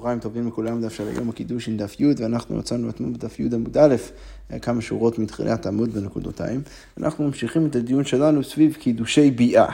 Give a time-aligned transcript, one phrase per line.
[0.00, 3.48] צהריים טובים לכולם, דף של היום הקידוש עם דף י', ואנחנו מצאנו אתמול בדף י'
[3.52, 3.96] עמוד א',
[4.62, 6.60] כמה שורות מתחילת העמוד בנקודותיים.
[6.98, 9.66] אנחנו ממשיכים את הדיון שלנו סביב קידושי ביאה.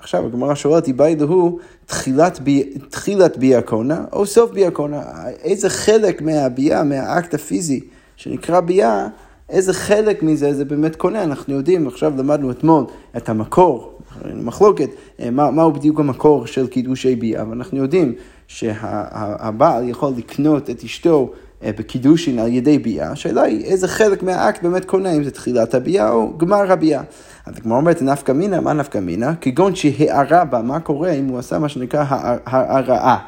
[0.00, 5.02] עכשיו הגמרא שואלת, איבאי דהוא תחילת, בי, תחילת ביאה קונה או סוף ביאה קונה?
[5.42, 7.80] איזה חלק מהביאה, מהאקט הפיזי
[8.16, 9.08] שנקרא ביאה,
[9.48, 11.22] איזה חלק מזה זה באמת קונה?
[11.22, 12.84] אנחנו יודעים, עכשיו למדנו אתמול
[13.16, 13.98] את המקור,
[14.34, 14.90] מחלוקת,
[15.32, 18.14] מה, מהו בדיוק המקור של קידושי ביאה, ואנחנו יודעים
[18.48, 24.62] שהבעל יכול לקנות את אשתו אה, בקידושין על ידי ביאה, השאלה היא איזה חלק מהאקט
[24.62, 27.02] באמת קונה, אם זה תחילת הביאה או גמר הביאה.
[27.46, 29.34] אז הגמרא אומרת נפקא מינה, מה נפקא מינה?
[29.40, 32.04] כגון שהערה בה, מה קורה אם הוא עשה מה שנקרא
[32.46, 33.18] הרעה.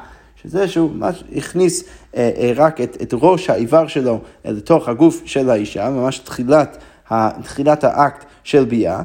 [0.41, 1.83] שזה שהוא ממש הכניס
[2.15, 6.77] אה, אה, רק את, את ראש האיבר שלו לתוך הגוף של האישה, ממש תחילת,
[7.43, 9.01] תחילת האקט של ביאה, אה,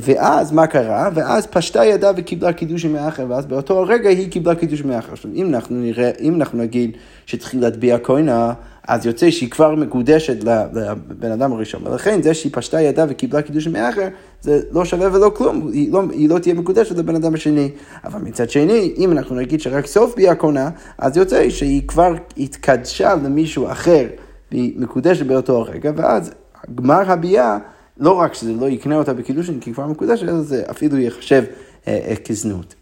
[0.00, 1.10] ואז מה קרה?
[1.14, 5.12] ואז פשטה ידה וקיבלה קידוש מאחר, ואז באותו הרגע היא קיבלה קידוש מאחר.
[5.12, 6.96] עכשיו, אם אנחנו נראה, אם אנחנו נגיד
[7.26, 8.52] שתחילת ביאה כהנה,
[8.88, 13.68] אז יוצא שהיא כבר מקודשת לבן אדם הראשון, ולכן זה שהיא פשטה ידה וקיבלה קידוש
[13.68, 14.08] מאחר,
[14.40, 17.70] זה לא שווה ולא כלום, היא לא, היא לא תהיה מקודשת לבן אדם השני.
[18.04, 23.14] אבל מצד שני, אם אנחנו נגיד שרק סוף ביאה כהנה, אז יוצא שהיא כבר התקדשה
[23.14, 24.06] למישהו אחר,
[24.52, 26.30] והיא מקודשת באותו הרגע, ואז
[26.74, 27.58] גמר הביאה
[28.00, 31.44] לא רק שזה לא יקנה אותה בקידושין כי כבר מקודשת, אלא זה אפילו ייחשב
[31.88, 32.74] אה, אה, כזנות.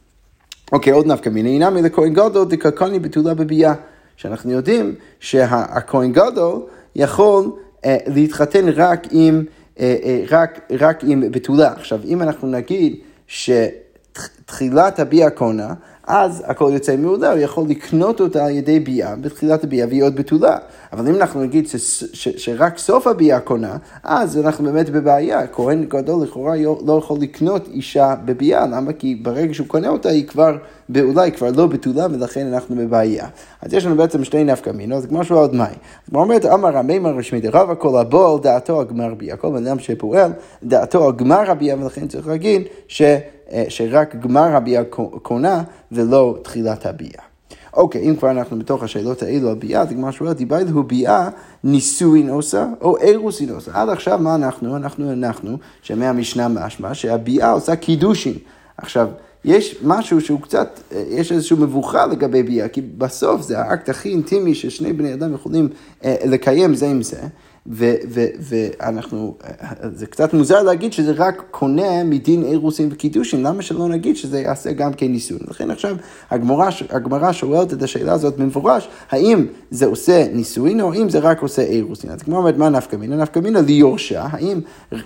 [0.73, 3.75] אוקיי, עוד נפקא מיני, אינם אלה כהן גדול דקקוני בתולה בביאה.
[4.19, 6.63] שאנחנו יודעים שהכהן גדול
[6.97, 7.53] יכול
[7.85, 9.45] אה, להתחתן רק עם,
[9.81, 11.73] אה, אה, רק, רק עם בתולה.
[11.73, 15.75] עכשיו, אם אנחנו נגיד שתחילת הביאה קונה,
[16.09, 20.17] אז הכל יוצא מעולה, הוא יכול לקנות אותה על ידי ביאה, בתחילת הביאה, והיא עוד
[20.17, 20.57] בתולה.
[20.93, 25.47] אבל אם אנחנו נגיד ש, ש, ש, שרק סוף הביאה קונה, אז אנחנו באמת בבעיה.
[25.47, 28.93] כהן גדול לכאורה לא יכול לקנות אישה בביאה, למה?
[28.93, 30.57] כי ברגע שהוא קונה אותה היא כבר
[30.89, 33.27] בעולה, היא כבר לא בתולה, ולכן אנחנו בבעיה.
[33.63, 35.75] אז יש לנו בעצם שתי נפקא מינו, זה כמו שהוא עוד מאי.
[36.11, 39.37] כמו אומרת, אמר המימר רשמי דרבה כל הבול דעתו הגמר ביאה.
[39.37, 43.03] כל בן אדם שפועל, דעתו הגמר הביאה, ולכן צריך להגיד ש...
[43.53, 44.83] אה, שרק גמר הביאה
[45.23, 47.29] קונה ולא תחילת הביאה.
[47.75, 51.29] אוקיי, אם כבר אנחנו בתוך השאלות האלו על ביאה, אז כמו שואלת, דיבר הוא ביאה
[51.65, 53.71] נישואין עושה או אירוסין עושה.
[53.75, 54.77] עד עכשיו מה אנחנו?
[54.77, 58.35] אנחנו הנחנו שמהמשנה משמע שהביאה עושה קידושין.
[58.77, 59.09] עכשיו,
[59.45, 64.09] יש משהו שהוא קצת, אה, יש איזושהי מבוכה לגבי ביאה, כי בסוף זה האקט הכי
[64.09, 65.69] אינטימי ששני בני אדם יכולים
[66.05, 67.21] אה, לקיים זה עם זה.
[67.69, 69.35] ואנחנו,
[69.95, 74.73] זה קצת מוזר להגיד שזה רק קונה מדין אירוסין וקידושין, למה שלא נגיד שזה יעשה
[74.73, 75.39] גם כן ניסוי?
[75.49, 75.97] לכן עכשיו
[76.91, 81.63] הגמרא שואלת את השאלה הזאת במפורש, האם זה עושה נישואין או האם זה רק עושה
[81.63, 82.11] אירוסין?
[82.11, 83.17] אז כמו אומרת, מה נפקא מינה?
[83.17, 84.61] נפקא מינה ליורשה, האם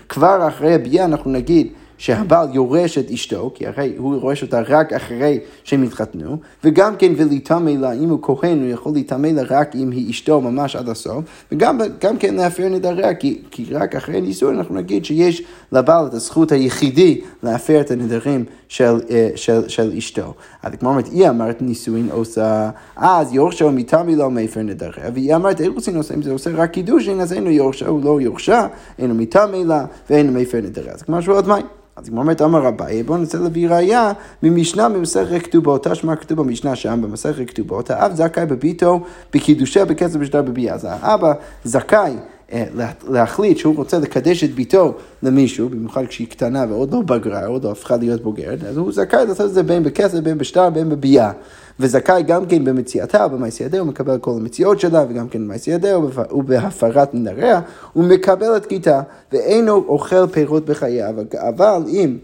[0.08, 4.92] כבר אחרי הביאה אנחנו נגיד שהבעל יורש את אשתו, כי הרי הוא יורש אותה רק
[4.92, 9.76] אחרי שהם התחתנו, וגם כן ולהיטמא לה, אם הוא כהן, הוא יכול להיטמא לה רק
[9.76, 14.20] אם היא אשתו ממש עד הסוף, וגם גם כן להפר נדריה, כי, כי רק אחרי
[14.20, 15.42] נישואין אנחנו נגיד שיש
[15.72, 20.34] לבעל את הזכות היחידי להפר את הנדרים של, אה, של, של אשתו.
[20.62, 25.60] אז כמו אומרת, היא אמרת נישואין עושה, אז יורשה מטמא לו מפר נדריה, והיא אמרת
[25.60, 28.66] אירוסין עושה, אם זה עושה רק קידושין, אז אין לו יורשה, הוא לא יורשה,
[28.98, 30.92] אין לו מטמא לה ואין לו מפר נדריה.
[30.92, 31.66] אז כמו שהוא עוד מים.
[31.96, 36.76] אז היא אומרת, אמר רביי, בואו ננסה להביא ראייה ממשנה במסכת כתובות, תשמע כתוב במשנה
[36.76, 39.00] שם במסכת כתובות, האב זכאי בביתו
[39.32, 40.74] בקידושיה בכסף ושטר בביאה.
[40.74, 41.32] אז האבא
[41.64, 42.16] זכאי
[42.52, 42.64] אה,
[43.08, 47.70] להחליט שהוא רוצה לקדש את ביתו למישהו, במיוחד כשהיא קטנה ועוד לא בגרה, עוד לא
[47.70, 51.30] הפכה להיות בוגרת, אז הוא זכאי לעשות את זה בין בכסף, בין בשטר, בין בביאה.
[51.80, 55.98] וזכאי גם כן במציאתה, במעשי ידיה, הוא מקבל כל המציאות שלה, וגם כן במעשי ידיה,
[56.30, 57.60] ובהפרת נריה,
[57.92, 59.00] הוא מקבל את כיתה,
[59.32, 62.16] ואינו אוכל פירות בחייו, אבל אם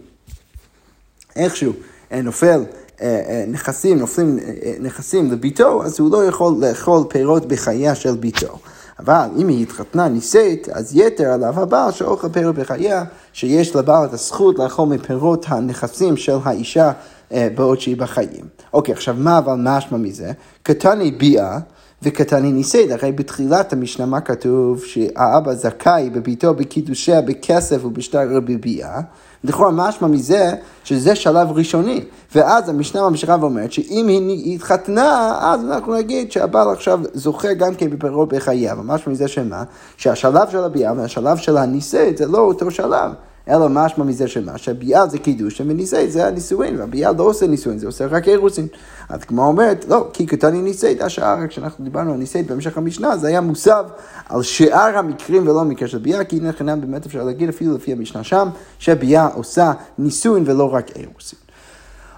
[1.36, 1.72] איכשהו
[2.12, 2.64] אה, נופל
[3.00, 4.38] אה, נכסים, נופלים
[4.80, 8.58] נכסים לביתו, אז הוא לא יכול לאכול פירות בחייה של ביתו.
[8.98, 14.12] אבל אם היא התחתנה נישאת, אז יתר עליו הבעל שאוכל פירות בחייה, שיש לבעל את
[14.12, 16.92] הזכות לאכול מפירות הנכסים של האישה אה,
[17.30, 18.44] בעוד שהיא בחיים.
[18.72, 20.32] אוקיי, עכשיו מה אבל משמע מזה?
[20.62, 21.58] קטני ביאה
[22.02, 24.84] וקטני נישאת, הרי בתחילת המשנה מה כתוב?
[24.84, 29.00] שהאבא זכאי בביתו בקידושיה בכסף ובשטר בביאה.
[29.44, 30.52] לכאורה משמע מזה
[30.84, 32.04] שזה שלב ראשוני.
[32.34, 37.90] ואז המשנה ממשיכה ואומרת שאם היא התחתנה, אז אנחנו נגיד שהבעל עכשיו זוכה גם כן
[37.90, 38.76] בפירות בחייו.
[38.84, 39.62] משמע מזה שמה?
[39.96, 43.10] שהשלב של הביאה והשלב של הנישאת זה לא אותו שלב.
[43.48, 47.86] אלא משמע מזה שמה, שהביאה זה קידוש, ונישאת זה הנישואין, והביאה לא עושה נישואין, זה
[47.86, 48.66] עושה רק אירוסין.
[49.08, 53.28] אז כמו אומרת, לא, כי קטני נישאת, השאר, כשאנחנו דיברנו על נישאת בהמשך המשנה, זה
[53.28, 53.84] היה מוסב
[54.28, 57.92] על שאר המקרים ולא מקרה של ביאה, כי הנה חינם באמת אפשר להגיד אפילו לפי
[57.92, 58.48] המשנה שם,
[58.78, 61.38] שביאה עושה נישואין ולא רק אירוסין.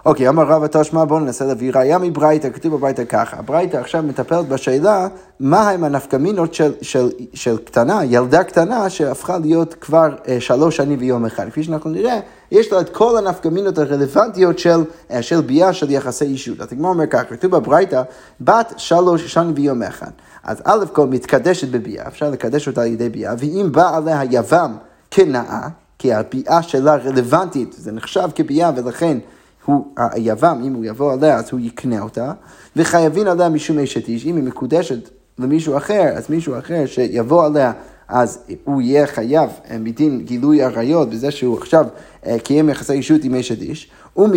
[0.04, 3.36] אוקיי, אמר רב התשמע, בואו ננסה להביא ראיה מברייתא, כתוב בברייתא ככה.
[3.36, 5.08] הברייתא עכשיו מטפלת בשאלה,
[5.40, 10.98] מה הם הנפקמינות של, של, של קטנה, ילדה קטנה, שהפכה להיות כבר אה, שלוש שנים
[11.00, 11.48] ויום אחד.
[11.48, 12.20] כפי שאנחנו נראה,
[12.50, 16.60] יש לה את כל הנפקמינות הרלוונטיות של, אה, של ביאה של יחסי אישות.
[16.60, 18.02] אז הגמרא אומר ככה, כתוב בברייתא,
[18.40, 20.10] בת שלוש שנים ויום אחד.
[20.44, 24.76] אז א' כל מתקדשת בביאה, אפשר לקדש אותה על ידי ביאה, ואם בא עליה יבם
[25.10, 25.68] כנאה,
[25.98, 29.18] כי הביאה שלה רלוונטית, זה נחשב כביאה ולכן
[29.64, 32.32] הוא, היבם, אם הוא יבוא עליה אז הוא יקנה אותה,
[32.76, 37.72] וחייבים עליה משום אשת איש, אם היא מקודשת למישהו אחר, אז מישהו אחר שיבוא עליה
[38.10, 41.86] אז הוא יהיה חייב אה, מדין גילוי עריות בזה שהוא עכשיו
[42.26, 44.28] אה, קיים יחסי אישות עם אשת איש, הוא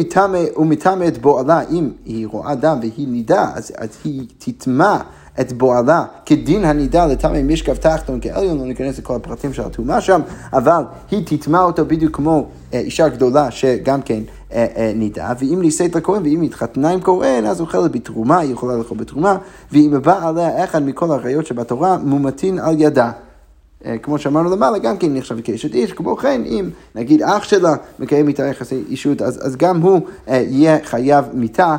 [0.58, 4.98] מטמא את בועלה, אם היא רואה דם והיא נידה, אז, אז היא תטמע
[5.40, 10.22] את בועלה כדין הנידה לטמא משכב תחתון כעליון, לא ניכנס לכל הפרטים של הטומאה שם,
[10.54, 14.20] אבל היא תטמע אותו בדיוק כמו אה, אישה גדולה שגם כן
[14.54, 18.78] אה, אה, נידה, ואם נישאת לכהן ואם התחתנה עם כהן, אז אוכלת בתרומה, היא יכולה
[18.78, 19.38] לאכול בתרומה,
[19.72, 23.12] ואם בא עליה אחד מכל הראיות שבתורה, מומתין על ידה.
[24.02, 28.28] כמו שאמרנו למעלה, גם כן נחשב כאשת איש, כמו כן, אם נגיד אח שלה מקיים
[28.28, 31.78] איתה יחסי אישות, אז, אז גם הוא יהיה חייב מיתה אה, אה,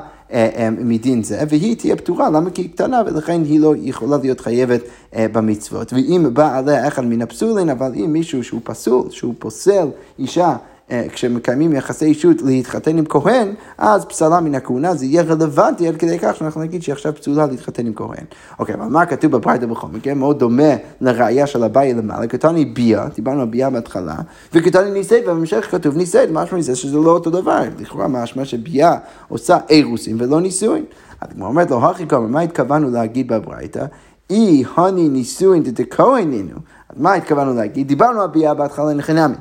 [0.71, 4.81] מדין זה, והיא תהיה פטורה, למה כי היא קטנה, ולכן היא לא יכולה להיות חייבת
[5.15, 5.93] אה, במצוות.
[5.93, 9.89] ואם בא עליה אחד מן הפסולין, אבל אם מישהו שהוא פסול, שהוא פוסל
[10.19, 10.57] אישה,
[10.89, 16.19] כשמקיימים יחסי אישות להתחתן עם כהן, אז פסלה מן הכהונה, זה יהיה רלוונטי עד כדי
[16.19, 18.25] כך שאנחנו נגיד שהיא עכשיו פסולה להתחתן עם כהן.
[18.59, 20.15] אוקיי, אבל מה כתוב בברייתא בכל מקרה?
[20.15, 22.27] מאוד דומה לראייה של הבעיה למעלה.
[22.27, 24.15] כתוני ביה, דיברנו על ביה בהתחלה,
[24.53, 27.63] וכתוני ניסית, ובהמשך כתוב ניסית, משמע מזה שזה לא אותו דבר.
[27.81, 28.97] לכאורה משמע שביה
[29.29, 30.85] עושה אירוסים ולא נישואין.
[31.21, 33.85] אז כמו אומרת לו, הכי כמה, מה התכוונו להגיד בברייתא?
[34.31, 36.57] אי הני נישואין דתכהנינו.
[36.89, 37.89] אז מה התכוונו להגיד?
[37.89, 39.35] דיברנו על ביה בהתחלה נחנמי.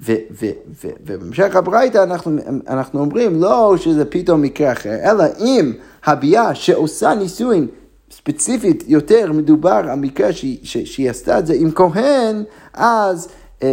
[0.00, 2.38] ובהמשך הברייתא אנחנו,
[2.68, 5.72] אנחנו אומרים לא שזה פתאום מקרה אחר, אלא אם
[6.04, 7.66] הביאה שעושה נישואין
[8.10, 12.42] ספציפית יותר מדובר על מקרה שהיא, שהיא עשתה את זה עם כהן,
[12.74, 13.28] אז...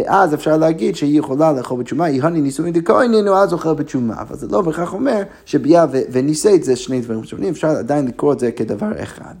[0.06, 4.14] אז אפשר להגיד שהיא יכולה לאכול בתשומה, היא הני נישואין דכהנינו, אז אוכל בתשומה.
[4.20, 8.40] אבל זה לא בהכרח אומר שביאה ונישאת זה שני דברים שונים, אפשר עדיין לקרוא את
[8.40, 9.34] זה כדבר אחד.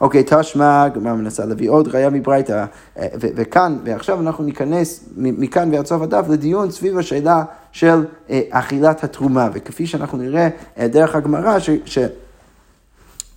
[0.00, 2.64] אוקיי, תשמע, גמרא מנסה להביא עוד ראייה מברייתא,
[2.98, 9.04] אה, וכאן, ועכשיו אנחנו ניכנס מכאן ועד סוף הדף לדיון סביב השאלה של אה, אכילת
[9.04, 10.48] התרומה, וכפי שאנחנו נראה
[10.78, 11.58] אה, דרך הגמרא,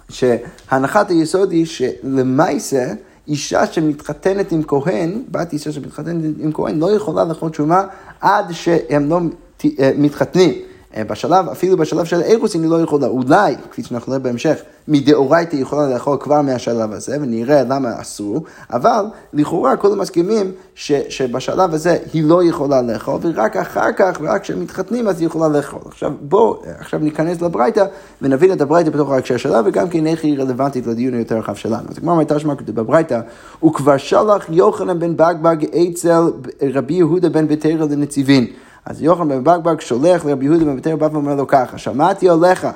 [0.10, 2.94] שהנחת היסוד היא שלמעשה,
[3.28, 7.84] אישה שמתחתנת עם כהן, בת אישה שמתחתנת עם כהן, לא יכולה לאכול תרומה
[8.22, 9.20] עד שהם לא
[9.98, 10.54] מתחתנים.
[10.98, 14.56] אה, בשלב, אפילו בשלב של אירוסין היא לא יכולה, אולי, כפי שאנחנו נראה בהמשך,
[14.88, 18.44] מדאורייתא היא יכולה לאכול כבר מהשלב הזה, ונראה למה אסור,
[18.74, 24.42] אבל לכאורה כולם מסכימים ש, שבשלב הזה היא לא יכולה לאכול, ורק אחר כך, ורק
[24.42, 25.82] כשהם מתחתנים אז היא יכולה לאכול.
[25.86, 27.86] עכשיו בואו, עכשיו ניכנס לברייתא
[28.22, 31.90] ונבין את הברייתא בתוך ההקשר שלה, וגם כן איך היא רלוונטית לדיון היותר רחב שלנו.
[31.90, 33.20] אז כמו הייתה שמה כתוב בברייתא,
[33.66, 36.22] וכבר שלח יוחנן בן בגבג אצל
[36.74, 38.48] רבי יהודה בן ביתרא לנציבין.
[38.90, 42.68] אז יוחנן בן בקבק שולח לרבי יהודה בן בתרא, בא ואומר לו ככה, שמעתי עליך.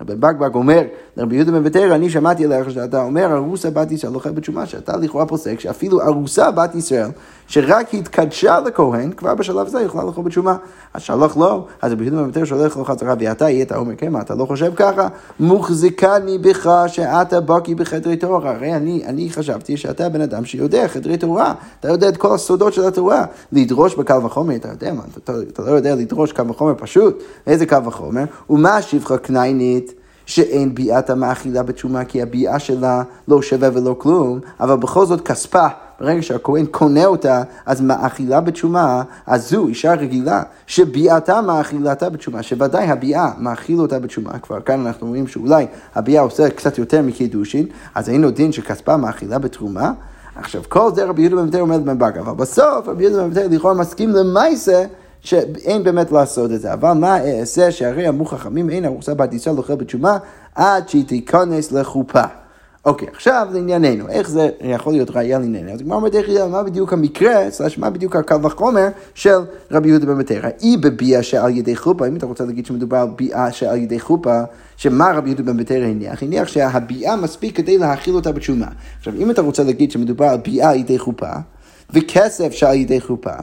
[0.00, 0.82] רבי בקבק אומר
[1.16, 4.96] לרבי יהודה בן בתרא, אני שמעתי עליך שאתה אומר, ארוסה בת ישראל אוכל בתשומה, שאתה
[4.96, 7.10] לכאורה פוסק שאפילו ארוסה בת ישראל
[7.48, 10.56] שרק התקדשה לכהן, כבר בשלב הזה יכולה לאכול בתשומה.
[10.94, 14.34] אז שלח לו, אז רבי יהודה במטר שולח לו חזרה, ואתה יהיה, אומר, כן, אתה
[14.34, 15.08] לא חושב ככה?
[15.40, 18.50] מוחזיקני בך שאתה בקי בחדרי תורה.
[18.50, 22.74] הרי אני, אני חשבתי שאתה בן אדם שיודע חדרי תורה, אתה יודע את כל הסודות
[22.74, 23.24] של התורה.
[23.52, 27.66] לדרוש בקל וחומר, אתה יודע מה, אתה, אתה לא יודע לדרוש קל וחומר פשוט, איזה
[27.66, 28.24] קל וחומר?
[28.50, 29.92] ומה שפחה קניינית?
[30.26, 35.66] שאין ביאת המאכילה בתשומה כי הביאה שלה לא שווה ולא כלום, אבל בכל זאת כספה
[36.00, 42.86] ברגע שהכהן קונה אותה, אז מאכילה בתשומה, אז זו אישה רגילה, שביאתה מאכילתה בתשומה, שוודאי
[42.86, 48.08] הביאה מאכיל אותה בתשומה, כבר כאן אנחנו רואים שאולי הביאה עושה קצת יותר מקידושין, אז
[48.08, 49.92] לו דין שכספה מאכילה בתרומה.
[50.36, 54.10] עכשיו, כל זה רבי יהודה במטר עומד במבגה, אבל בסוף רבי יהודה במטר לכאורה מסכים
[54.10, 54.84] למעשה
[55.20, 56.72] שאין באמת לעשות את זה.
[56.72, 60.18] אבל מה אעשה שהרי אמרו חכמים אין ארוסה בת ישראל אוכל בתשומה
[60.54, 62.24] עד שהיא תיכנס לחופה.
[62.86, 65.72] אוקיי, עכשיו לענייננו, איך זה יכול להיות ראייה לענייננו?
[65.72, 69.38] אז הגמרא אומרת איך מה בדיוק המקרה, סלש מה בדיוק הקל וחומר של
[69.70, 70.48] רבי יהודה בן בתרא.
[70.62, 74.40] אי בביאה שעל ידי חופה, אם אתה רוצה להגיד שמדובר על ביאה שעל ידי חופה,
[74.76, 76.22] שמה רבי יהודה בן בתרא הניח?
[76.22, 78.68] הניח שהביאה מספיק כדי להאכיל אותה בתשומה.
[78.98, 81.32] עכשיו, אם אתה רוצה להגיד שמדובר על ביאה על ידי חופה,
[81.90, 83.34] וכסף שעל ידי חופה,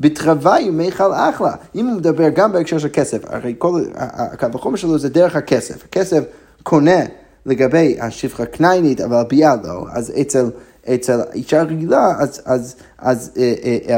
[0.00, 1.54] בתרווי מיכל אחלה.
[1.74, 5.84] אם הוא מדבר גם בהקשר של כסף, הרי כל הקו החומר שלו זה דרך הכסף.
[5.84, 6.24] הכסף
[6.62, 7.00] קונה
[7.46, 10.50] לגבי השפחה קניינית, אבל הביאה לא, אז אצל,
[10.94, 13.40] אצל אישה רגילה, אז, אז, אז, אז,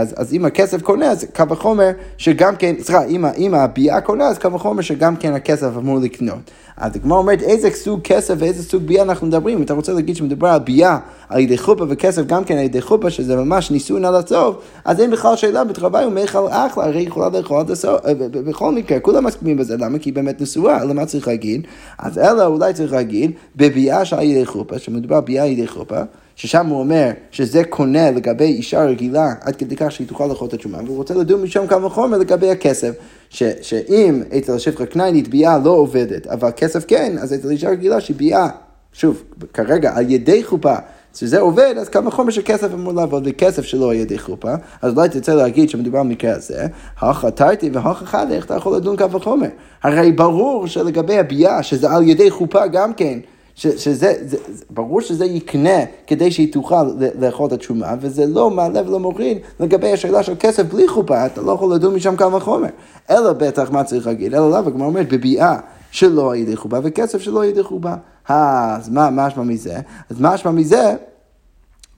[0.01, 4.25] אז, אז אם הכסף קונה, אז קו החומר שגם כן, סליחה, אם, אם הביאה קונה,
[4.25, 6.51] אז קו החומר שגם כן הכסף אמור לקנות.
[6.77, 9.59] אז הגמרא אומרת איזה סוג כסף ואיזה סוג ביאה אנחנו מדברים.
[9.59, 10.99] אם אתה רוצה להגיד שמדובר על ביאה
[11.29, 15.01] על ידי חופה וכסף גם כן על ידי חופה, שזה ממש ניסוי על הסוף, אז
[15.01, 18.01] אין בכלל שאלה בתרבי ומיכל אחלה, הרי יכולה לאכול עד הסוף,
[18.31, 19.99] בכל מקרה, כולם מסכימים בזה, למה?
[19.99, 21.67] כי היא באמת נשואה, למה צריך להגיד?
[21.99, 26.03] אז אלא אולי צריך להגיד, בביאה שעל ידי חופה, שמדובר ביאה על ידי חופה,
[26.37, 30.53] ששם הוא אומר שזה קונה לגבי אישה רגילה עד כדי כך שהיא תוכל לאכול את
[30.53, 32.95] התשומה, והוא רוצה לדון משם כמה חומר לגבי הכסף,
[33.31, 38.01] ש, שאם אצל השפחה קניינית ביאה לא עובדת, אבל כסף כן, אז אצל אישה רגילה
[38.01, 38.49] שהיא ביאה,
[38.93, 39.23] שוב,
[39.53, 40.75] כרגע על ידי חופה,
[41.15, 45.09] שזה עובד, אז כמה חומר שכסף אמור לעבוד וכסף שלא על ידי חופה, אז אולי
[45.09, 46.67] תרצה להגיד שמדובר במקרה הזה,
[47.01, 49.49] הכה תרתי והכה חדה, איך אתה יכול לדון כמה חומר?
[49.83, 53.19] הרי ברור שלגבי הביאה, שזה על ידי חופה גם כן,
[53.55, 54.37] ש, שזה, זה,
[54.71, 56.83] ברור שזה יקנה כדי שהיא תוכל
[57.19, 61.43] לאכול את התשומה, וזה לא מעלה ולא מוריד לגבי השאלה של כסף בלי חופה, אתה
[61.43, 62.69] לא יכול לדון משם כמה חומר.
[63.11, 65.59] אלא בטח מה צריך להגיד, אלא לאו, כמו אומרת, בביאה
[65.91, 67.95] שלא על ידי חופה וכסף שלא על ידי חופה.
[68.29, 69.81] אז מה משמע מזה?
[70.11, 70.95] אז משמע מזה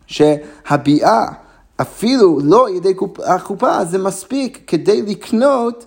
[0.07, 1.27] שהביאה
[1.81, 2.93] אפילו לא על ידי
[3.27, 5.87] החופה, זה מספיק כדי לקנות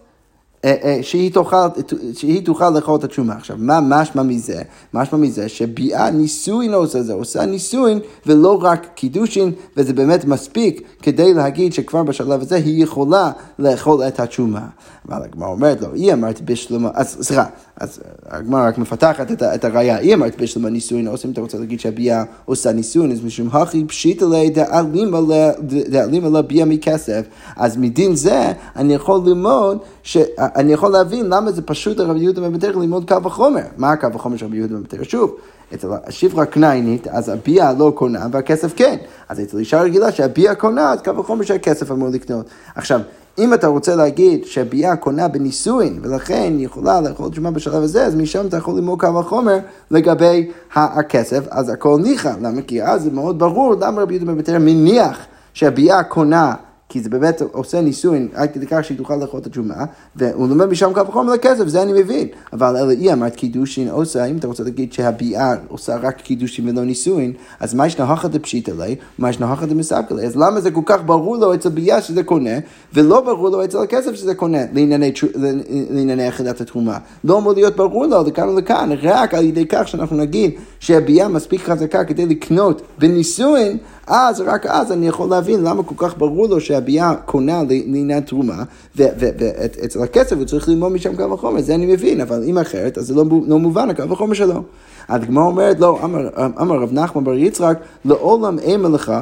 [1.01, 1.67] שהיא תוכל,
[2.13, 3.33] שהיא תוכל לאכול את התשומה.
[3.33, 4.61] עכשיו, מה משמע מזה?
[4.93, 11.33] משמע מזה שביאה נישואין עושה זה, עושה נישואין ולא רק קידושין, וזה באמת מספיק כדי
[11.33, 14.67] להגיד שכבר בשלב הזה היא יכולה לאכול את התשומה.
[15.09, 17.45] אבל הגמרא אומרת לו, לא, היא אמרת בשלמה, אז סליחה,
[17.79, 21.57] אז הגמרא רק מפתחת את, את הראייה, היא אמרת בשלמה נישואין, או אם אתה רוצה
[21.57, 24.49] להגיד שהביאה עושה נישואין, אז משום הכי פשיטא ליה
[25.89, 31.51] דעלימה לה ביאה מכסף, אז מדין זה אני יכול ללמוד, ש, אני יכול להבין למה
[31.51, 33.63] זה פשוט לרבי יהודה בן בתר ללמוד קו החומר.
[33.77, 35.03] מה הקו החומר של רבי יהודה בן בתר?
[35.03, 35.35] שוב,
[35.73, 38.97] אצל השפרה קניינית, אז הביאה לא קונה והכסף כן.
[39.29, 42.45] אז אצל אישה רגילה שהביאה קונה, אז קו החומר שהכסף אמור לקנות.
[42.75, 43.01] עכשיו,
[43.37, 48.47] אם אתה רוצה להגיד שהביאה קונה בנישואין, ולכן יכולה לאכול תשומה בשלב הזה, אז משם
[48.47, 49.57] אתה יכול ללמוד כמה חומר
[49.91, 52.33] לגבי הכסף, אז הכל ניחא.
[52.41, 52.61] למה?
[52.61, 55.17] כי אז זה מאוד ברור למה רבי יהודה בן מניח
[55.53, 56.53] שהביאה קונה
[56.89, 60.65] כי זה באמת עושה נישואין עד כדי כך שהיא תוכל לאכול את התשומה, והוא לומד
[60.65, 62.27] משם כמה חומר לכסף, זה אני מבין.
[62.53, 66.83] אבל אלא היא אמרת קידושין עושה, אם אתה רוצה להגיד שהביאה עושה רק קידושין ולא
[66.83, 70.27] נישואין, אז מה יש נהכא דפשיטא ליה, ומה יש נהכא דמספקא ליה?
[70.27, 72.59] אז למה זה כל כך ברור לו אצל ביאה שזה קונה,
[72.93, 76.97] ולא ברור לו אצל הכסף שזה קונה, לענייני, אכילת התרומה?
[77.23, 81.61] לא אמור להיות ברור לו לכאן ולכאן, רק על ידי כך שאנחנו נגיד שהביאה מספיק
[81.61, 83.77] חזקה כדי לקנות בנישואין,
[84.09, 88.63] אז, רק אז אני יכול להבין למה כל כך ברור לו שהביאה קונה לעניין תרומה,
[88.95, 93.07] ואצל הכסף הוא צריך ללמוד משם קו החומר, זה אני מבין, אבל אם אחרת, אז
[93.07, 94.63] זה לא, לא מובן הקו החומר שלו.
[95.09, 95.99] הדגמר אומרת, לא,
[96.59, 99.13] אמר, רב נחמן בר יצחק, לעולם אימה לך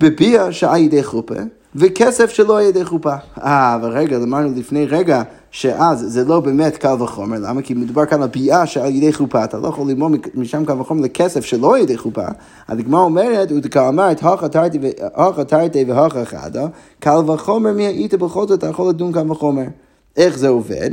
[0.00, 1.34] בביאה שעל ידי חופה,
[1.74, 3.14] וכסף שלא על ידי חופה.
[3.42, 7.62] אה, אבל רגע, אמרנו לפני רגע שאז זה לא באמת קל וחומר, למה?
[7.62, 11.02] כי מדובר כאן על ביאה שעל ידי חופה, אתה לא יכול ללמוד משם קל וחומר
[11.02, 12.26] לכסף שלא על ידי חופה.
[12.68, 16.66] הדגמר אומרת, הוא אמרת, הכה תרתי והכה חדה,
[17.00, 19.66] קל וחומר מי היית בכל זאת, אתה יכול לדון קל וחומר.
[20.16, 20.90] איך זה עובד?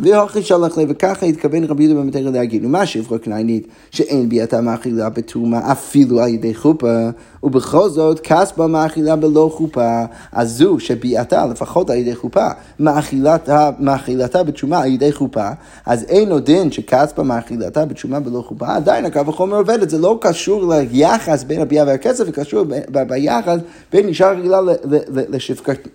[0.00, 5.08] והוכי שלח לב, וככה התכוון רבי יהודה במטר להגיד, ומה שפחה קניינית, שאין ביאתה מאכילה
[5.08, 7.08] בתרומה אפילו על ידי חופה,
[7.46, 12.48] ובכל זאת כסבה מאכילה בלא חופה, אז זו שביאתה לפחות על ידי חופה,
[12.80, 15.48] מאכילתה, מאכילתה בתרומה על ידי חופה,
[15.86, 20.18] אז אין עוד דין שכסבה מאכילתה בתרומה בלא חופה, עדיין הקו החומר עובדת, זה לא
[20.20, 22.64] קשור ליחס בין הביאה והכסף, זה קשור
[23.08, 23.58] ביחס
[23.92, 24.60] בין אישה רגילה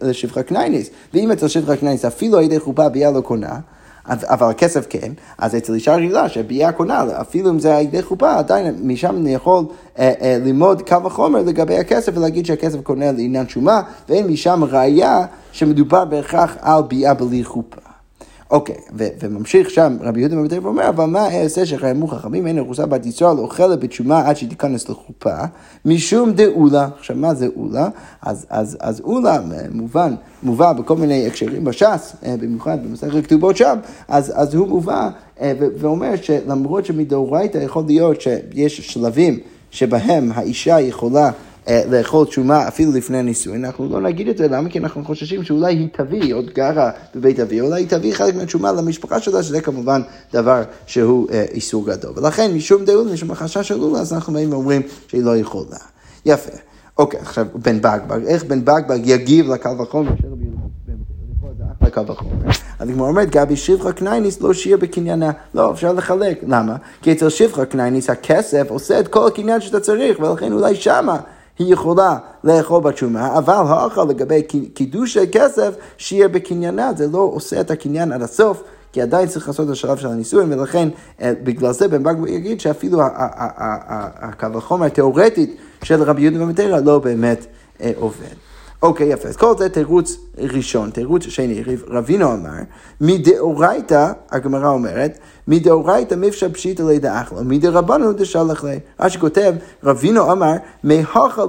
[0.01, 3.59] לשפחה קניינית, ואם אצל שפחה קניינית אפילו על ידי חופה הביאה לא קונה,
[4.07, 8.35] אבל הכסף כן, אז אצל אישה רגילה שהביאה קונה, אפילו אם זה על ידי חופה,
[8.35, 9.65] עדיין משם אני יכול
[9.99, 15.25] אה, אה, ללמוד קו החומר לגבי הכסף ולהגיד שהכסף קונה לעניין שומה, ואין משם ראייה
[15.51, 17.90] שמדובר בהכרח על ביאה בלי חופה.
[18.51, 23.05] אוקיי, וממשיך שם רבי יהודה בן ואומר, אבל מה אעשה שחיימו חכמים אין ארוסה בת
[23.05, 25.35] ישראל אוכלת בתשומה עד שהיא תיכנס לחופה,
[25.85, 26.89] משום דאולה.
[26.99, 27.89] עכשיו, מה זה אולה?
[28.21, 29.37] אז, אז, אז אולה
[29.71, 33.77] מובן, מובא בכל מיני הקשרים בש"ס, אה, במיוחד במסכת כתובות שם,
[34.07, 35.09] אז, אז הוא מובא
[35.41, 39.39] אה, ואומר שלמרות שמדאורייתא יכול להיות שיש שלבים
[39.71, 41.31] שבהם האישה יכולה אה,
[41.69, 44.69] לאכול תשומה אפילו לפני הנישואין, אנחנו לא נגיד את זה, למה?
[44.69, 48.71] כי אנחנו חוששים שאולי היא תביא, עוד גרה בבית אבי, אולי היא תביא חלק מהתשומה
[48.71, 50.01] למשפחה שלה, שזה כמובן
[50.33, 52.13] דבר שהוא אה, איסור גדול.
[52.15, 55.77] ולכן משום דאול, משום החשש של אולה, אז אנחנו באים ואומרים שהיא לא יכולה.
[56.25, 56.57] יפה.
[56.97, 60.45] אוקיי, עכשיו בן בגבג, איך בן בגבג יגיב לקל וחומר של רבי.
[62.79, 65.31] אז הגמרא אומרת, גבי שפחה קנייניס לא שיר בקניינה.
[65.53, 66.39] לא, אפשר לחלק.
[66.47, 66.75] למה?
[67.01, 71.19] כי אצל שפחה קנייניס הכסף עושה את כל הקניין שאתה צריך, ולכן אולי שמה.
[71.61, 74.41] היא יכולה לאכול בתשומה, אבל האוכל לגבי
[74.73, 78.63] קידוש הכסף, שיהיה בקניינה, זה לא עושה את הקניין עד הסוף.
[78.93, 80.89] כי עדיין צריך לעשות את השלב של הנישואין, ולכן
[81.21, 86.99] אה, בגלל זה בן בגבו יגיד שאפילו הקו החומר התיאורטית של רבי יהודה במטרה לא
[86.99, 87.45] באמת
[87.81, 88.50] אה, עובד.
[88.81, 89.27] אוקיי, יפה.
[89.27, 90.89] אז כל זה תירוץ ראשון.
[90.89, 92.49] תירוץ שני, רבינו אמר,
[93.01, 98.79] מדאורייתא, הגמרא אומרת, מדאורייתא מפשע פשיטא לידע אחלה, מדרבנו דשלח לי.
[98.99, 101.45] רש"י כותב, רבינו אמר, מהכה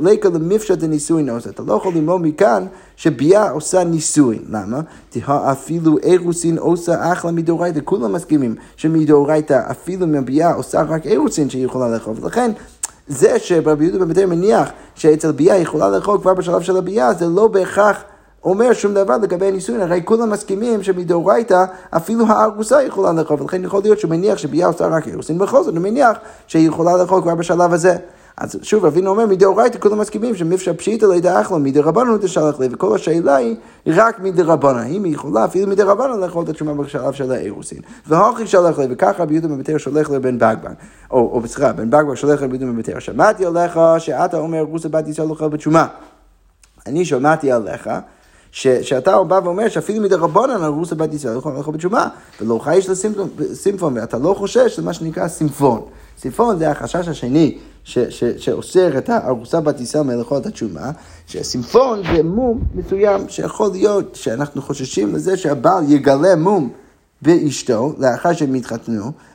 [0.00, 1.50] לקה למפשע דנישואין עושה.
[1.50, 4.42] אתה לא יכול ללמוד מכאן שביאה עושה נישואין.
[4.50, 4.80] למה?
[5.28, 7.80] אפילו אירוסין עושה אחלה מדאורייתא.
[7.84, 12.14] כולם מסכימים שמדאורייתא אפילו מביאה עושה רק אירוסין שהיא יכולה לאכול.
[12.20, 12.50] ולכן
[13.06, 17.48] זה שרבי יהודה בן מניח שאצל ביאה יכולה לאכול כבר בשלב של הביאה, זה לא
[17.48, 18.04] בהכרח
[18.44, 23.80] אומר שום דבר לגבי הנישואין, הרי כולם מסכימים שמדאורייתא אפילו הארוסה יכולה לאכול, ולכן יכול
[23.82, 27.34] להיות שהוא מניח שביאה עושה רק אירוסין, בכל זאת הוא מניח שהיא יכולה לאכול כבר
[27.34, 27.96] בשלב הזה.
[28.36, 32.94] אז שוב, אבינו אומר, מדאורייתא כולם מסכימים שמפשע פשיטא לידע אחלה, מדרבנו תשלח לי, וכל
[32.94, 37.78] השאלה היא רק מדרבנה, האם היא יכולה אפילו מדרבנה לאכול את התשומה בשלב של האירוסין.
[38.06, 40.72] והוכי שלח לי, וככה רבי יהודה בביתר שולח לבן בגבן,
[41.10, 45.30] או, סליחה, בן בגבן שולח לרבי יהודה בביתר, שמעתי עליך שאתה אומר רוסה בת ישראל
[45.30, 45.86] אוכל בתשומה.
[46.86, 47.90] אני שמעתי עליך
[48.52, 52.08] ש, שאתה בא ואומר שאפילו מדרבנן הרוסה בת ישראל יכול לאכול בתשומה,
[52.40, 55.82] ולא חייש לסימפון, ואתה לא חושש למה שנקרא סימפון.
[56.18, 60.90] סימפון זה החשש השני שאוסר את הארוסה בת מלאכול את התשומה,
[61.26, 66.70] שסימפון זה מום מסוים שיכול להיות שאנחנו חוששים לזה שהבעל יגלה מום
[67.22, 68.52] באשתו לאחר שהם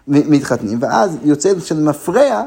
[0.08, 2.44] מתחתנים, ואז יוצא של מפרע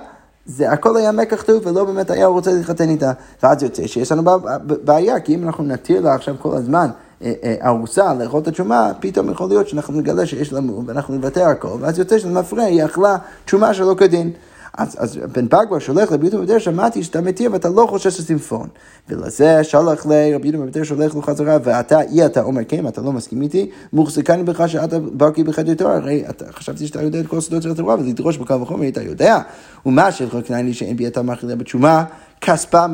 [0.47, 3.13] זה הכל היה מקח טוב ולא באמת היה רוצה להתחתן איתה.
[3.43, 4.23] ואז יוצא שיש לנו
[4.85, 6.91] בעיה, כי אם אנחנו נתיר לה עכשיו כל הזמן
[7.23, 11.15] אה, אה, ארוסה לאכול את התשומה, פתאום יכול להיות שאנחנו נגלה שיש לה מום ואנחנו
[11.15, 14.31] נוותר הכל, ואז יוצא שלמפרע היא אכלה תשומה שלא כדין.
[14.79, 18.69] אז, אז בן פגווה שולח לרבי יהודה במטר, שמעתי שאתה מתיר ואתה לא חושש לסימפון.
[19.09, 23.13] ולזה שלח לרבי יהודה במטר, שולח לו חזרה, ואתה, אי אתה אומר כן, אתה לא
[23.13, 27.39] מסכים איתי, מוחזקני בך שאתה בקי בחדר תואר, הרי אתה, חשבתי שאתה יודע את כל
[27.39, 29.39] הסודות של התורה, ולדרוש בקל וחומר אתה יודע.
[29.87, 32.05] ומה שלך קנאי שאין ביאתה מאכילה בתשומה,
[32.41, 32.87] כספה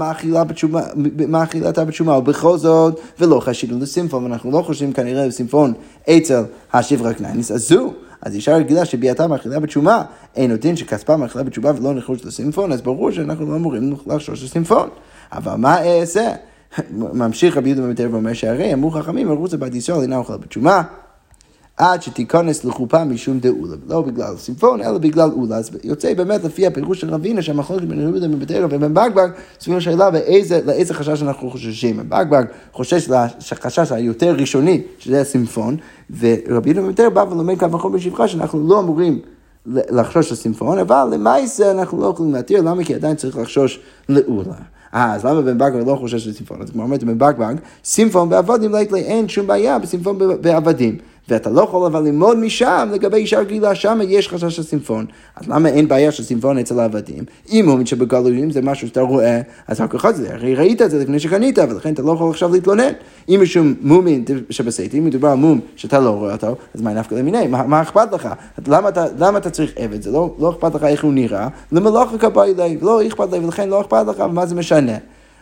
[1.28, 5.72] מאכילתה בתשומה, ובכל זאת, ולא חשינו לסימפון, ואנחנו לא חושבים כנראה לסימפון
[6.10, 7.92] אצל השבחה קנאיניס, אז זו.
[8.22, 10.02] אז אישה רגילה שביאתה מאכילה בתשומה,
[10.36, 14.44] אין עוד דין שכספה מאכילה בתשובה ולא נחוש לסימפון, אז ברור שאנחנו לא אמורים לחשוש
[14.44, 14.88] לסימפון.
[15.32, 16.32] אבל מה אעשה?
[16.90, 20.82] ממשיך רבי יהודה במטר ואומר שהרי אמרו חכמים, ערוץ הבת ישראל אינה אוכלה בתשומה.
[21.78, 25.56] עד שתיכנס לחופה משום דאולה, לא בגלל סימפון, אלא בגלל אולה.
[25.56, 29.28] אז יוצא באמת לפי הפירוש של רבינה, שהמחלוקת בין יהודה מבטרה ובן בגבג,
[29.60, 30.10] סביב השאלה
[30.66, 31.96] לאיזה חשש אנחנו חוששים.
[32.08, 35.76] בגבג חושש לחשש היותר ראשוני, שזה הסימפון,
[36.18, 39.20] ורבי יהודה מבטרה בא ולומד כמה חומר בשבחה שאנחנו לא אמורים
[39.66, 42.84] לחשוש לסימפון, אבל למעשה אנחנו לא יכולים להתיר, למה?
[42.84, 44.54] כי עדיין צריך לחשוש לאולה.
[44.94, 46.62] אה, אז למה בן בגבג לא חושש לסימפון?
[46.62, 50.98] אז כמו אומרת בן בגבג, סימפון בעבדים אין שום בעיה בסימפון בעבדים.
[51.28, 55.06] ואתה לא יכול אבל ללמוד משם לגבי אישה רגילה, שם יש חשש של סימפון.
[55.36, 57.24] אז למה אין בעיה של סימפון אצל העבדים?
[57.50, 61.20] אם מומין שבגלויים זה משהו שאתה רואה, אז הכל זה, הרי ראית את זה לפני
[61.20, 62.92] שקנית, ולכן אתה לא יכול עכשיו להתלונן.
[63.28, 67.14] אם משום מומין שבסייט, אם מדובר על מום שאתה לא רואה אותו, אז מה נפקא
[67.14, 67.46] למיני?
[67.46, 68.28] מה, מה אכפת לך?
[68.66, 70.02] למה אתה, למה אתה צריך עבד?
[70.02, 73.68] זה לא, לא אכפת לך איך הוא נראה, למלאכה כבאי לי, לא אכפת לי, ולכן
[73.68, 74.96] לא אכפת לך, ומה זה משנה?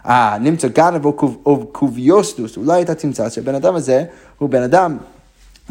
[0.06, 1.04] אה, נמצא גנב
[1.46, 4.04] או קוביוסטוס, אולי אתה תמצא שהבן אדם הזה
[4.38, 4.96] הוא בן אדם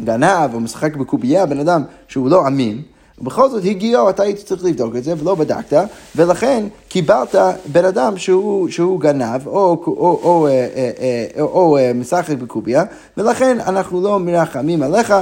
[0.04, 2.82] גנב או משחק בקובייה, בן אדם שהוא לא אמין,
[3.18, 5.84] ובכל זאת הגיעו, אתה היית צריך לבדוק את זה ולא בדקת,
[6.16, 7.34] ולכן קיבלת
[7.72, 12.36] בן אדם שהוא, שהוא גנב או, או, או, או, אה, אה, או, או אה, משחק
[12.36, 12.84] בקובייה,
[13.16, 15.14] ולכן אנחנו לא מרחמים עליך,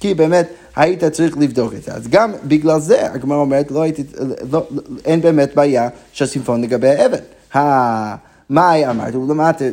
[0.00, 1.92] כי באמת היית צריך לבדוק את זה.
[1.92, 4.04] אז גם בגלל זה הגמרא אומרת, לא הייתי,
[4.52, 4.66] לא,
[5.04, 7.20] אין באמת בעיה של סימפון לגבי העבד.
[8.48, 9.14] מה אמרת?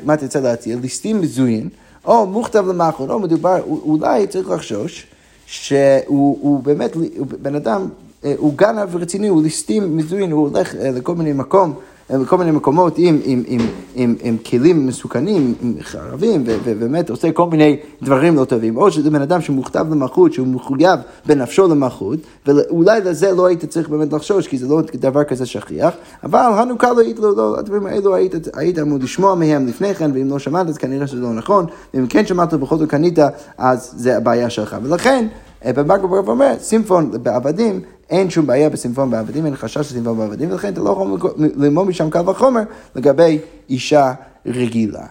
[0.04, 0.78] מה תרצה להציע?
[0.82, 1.70] ליסטים מזוין.
[2.06, 5.08] או מוכתב למחון, או מדובר, אולי צריך לחשוש
[5.46, 6.96] שהוא באמת,
[7.42, 7.88] בן אדם,
[8.26, 11.74] אה, הוא גנב רציני, הוא ליסטים מזוין, הוא הולך אה, לכל מיני מקום.
[12.18, 13.60] בכל מיני מקומות עם, עם, עם,
[13.96, 18.78] עם, עם כלים מסוכנים, עם חרבים, ובאמת עושה כל מיני דברים לא טובים.
[18.78, 23.90] או שזה בן אדם שמוכתב למלכות, שהוא מחויב בנפשו למלכות, ואולי לזה לא היית צריך
[23.90, 25.94] באמת לחשוש, כי זה לא דבר כזה שכיח,
[26.24, 30.12] אבל הנוקה לא היית לו, לא, הדברים האלו היית, היית אמור לשמוע מהם לפני כן,
[30.14, 33.20] ואם לא שמעת אז כנראה שזה לא נכון, ואם כן שמעת ובכל זאת קנית,
[33.58, 34.78] אז זה הבעיה שלך.
[34.84, 35.28] ולכן,
[35.66, 40.82] במגרב אומר, סימפון בעבדים אין שום בעיה בסימפון בעבדים, אין חשש לסימפון בעבדים, ולכן אתה
[40.82, 42.62] לא יכול ללמוד משם קל וחומר
[42.96, 44.14] לגבי אישה
[44.46, 45.06] רגילה.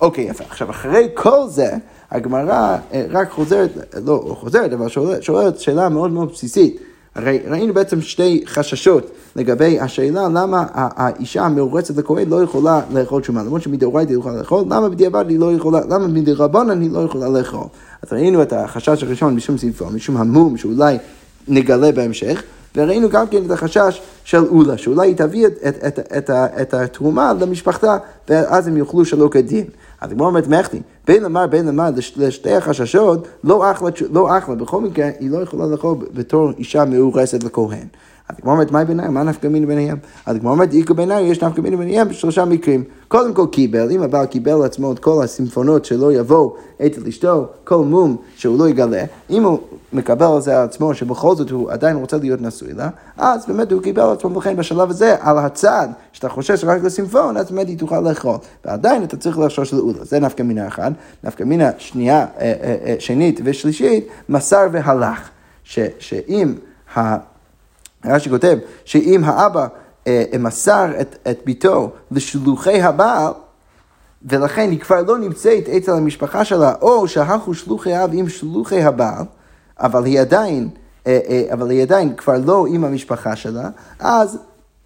[0.00, 0.44] אוקיי, יפה.
[0.44, 1.70] עכשיו, אחרי כל זה,
[2.10, 3.70] הגמרא אה, רק חוזרת,
[4.06, 4.88] לא חוזרת, אבל
[5.20, 6.80] שואלת שאלה מאוד מאוד בסיסית.
[7.18, 13.42] הרי ראינו בעצם שתי חששות לגבי השאלה למה האישה המאורצת לכהן לא יכולה לאכול שומה,
[13.42, 17.28] למרות שמדאורייתא היא יכולה לאכול, למה בדיעבד היא לא יכולה, למה מדרבנן היא לא יכולה
[17.28, 17.66] לאכול.
[18.02, 20.96] אז ראינו את החשש הראשון משום סעיפו, משום המום שאולי
[21.48, 22.42] נגלה בהמשך,
[22.76, 26.74] וראינו גם כן את החשש של אולה, שאולי היא תביא את, את, את, את, את
[26.74, 27.96] התרומה למשפחתה,
[28.28, 29.64] ואז הם יאכלו שלא כדין.
[30.00, 34.80] אז הגמרא אומרת מחטיא, בין למר בין למר לשתי החששות, לא אחלה, לא אחלה, בכל
[34.80, 37.86] מקרה היא לא יכולה לאכול בתור אישה מאורסת לכהן.
[38.28, 39.14] אז הגמרא אומרת, מהי ביניהם?
[39.14, 39.98] מה נפקא מיני ביניהם?
[40.26, 42.84] אז הגמרא אומרת, איכו ביניהם, יש נפקא מיני ביניהם בשלושה מקרים.
[43.08, 47.84] קודם כל קיבל, אם הבעל קיבל לעצמו את כל הסימפונות שלא יבואו אצל אשתו, כל
[47.84, 49.58] מום שהוא לא יגלה, אם הוא
[49.92, 53.72] מקבל על זה על עצמו, שבכל זאת הוא עדיין רוצה להיות נשוי לה, אז באמת
[53.72, 57.68] הוא קיבל על עצמו, ולכן בשלב הזה, על הצד שאתה חושש רק לסימפון, אז באמת
[57.68, 58.36] היא תוכל לאכול.
[58.64, 60.04] ועדיין אתה צריך לחשוש לאולה.
[60.04, 60.92] זה נפקא מינה אחת.
[61.24, 65.30] נפקא מינה שנייה, אה, אה, אה, שנית ושלישית, מסר והלך.
[65.98, 66.54] שאם
[68.04, 69.66] רש"י כותב שאם האבא
[70.06, 73.32] אה, מסר את, את ביתו לשלוחי הבעל,
[74.22, 79.24] ולכן היא כבר לא נמצאת אצל המשפחה שלה, או שהלכו שלוחי אב עם שלוחי הבעל,
[79.80, 80.68] אבל היא עדיין,
[81.06, 84.38] אה, אה, אבל היא עדיין כבר לא עם המשפחה שלה, אז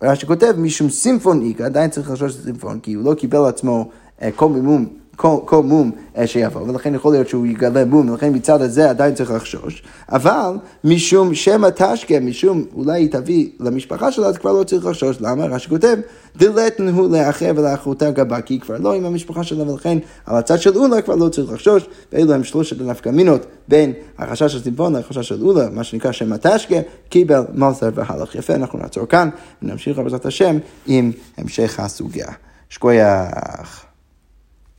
[0.02, 3.90] רש"י כותב, משום סימפון איכה, עדיין צריך לחשוש סימפון, כי הוא לא קיבל לעצמו
[4.22, 8.34] אה, כל מימון כל, כל מום אה, שיבוא, ולכן יכול להיות שהוא יגלה מום, ולכן
[8.34, 14.26] מצד הזה עדיין צריך לחשוש, אבל משום שמא תשקה, משום אולי היא תביא למשפחה שלה,
[14.26, 15.44] אז כבר לא צריך לחשוש, למה?
[15.44, 15.96] רש"י כותב,
[16.36, 20.60] דלתן הוא לאחר ולאחותה גבה, כי היא כבר לא עם המשפחה שלה, ולכן על הצד
[20.60, 25.28] של אולה כבר לא צריך לחשוש, ואלו הם שלושת הנפקמינות בין החשש של ציפון לחשש
[25.28, 26.76] של אולה, מה שנקרא שמא תשקה,
[27.08, 28.34] קיבל מלסר והלך.
[28.34, 29.28] יפה, אנחנו נעצור כאן,
[29.62, 32.28] ונמשיך בעזרת השם עם המשך הסוגיה.
[32.72, 33.91] שכוייח.